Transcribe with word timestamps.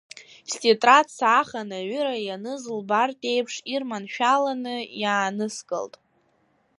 Стетрад 0.51 1.07
саахан 1.17 1.69
аҩыра 1.79 2.15
ианыз 2.25 2.63
лбартә 2.77 3.25
еиԥш 3.33 3.53
ирманшәаланы 3.73 4.75
иааныскылт. 5.01 5.93